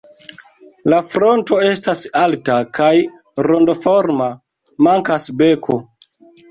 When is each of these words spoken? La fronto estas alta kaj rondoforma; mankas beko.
La 0.93 1.01
fronto 1.11 1.59
estas 1.67 2.01
alta 2.23 2.57
kaj 2.81 2.91
rondoforma; 3.51 4.33
mankas 4.89 5.35
beko. 5.47 5.81